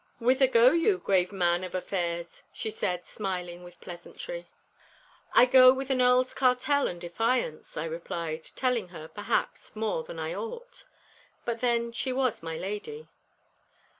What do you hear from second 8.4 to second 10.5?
telling her, perhaps, more than I